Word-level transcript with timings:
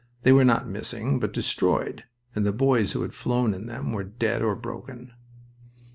They 0.23 0.31
were 0.31 0.43
not 0.43 0.67
missing, 0.67 1.19
but 1.19 1.31
destroyed, 1.31 2.05
and 2.33 2.43
the 2.43 2.51
boys 2.51 2.93
who 2.93 3.03
had 3.03 3.13
flown 3.13 3.53
in 3.53 3.67
them 3.67 3.93
were 3.93 4.03
dead 4.03 4.41
or 4.41 4.55
broken. 4.55 5.13